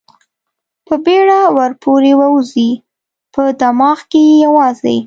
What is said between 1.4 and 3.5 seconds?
ور پورې ووځي، په